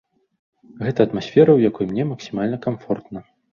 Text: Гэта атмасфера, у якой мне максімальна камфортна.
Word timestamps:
Гэта 0.85 0.99
атмасфера, 1.09 1.51
у 1.61 1.63
якой 1.69 1.85
мне 1.93 2.07
максімальна 2.15 2.63
камфортна. 2.67 3.27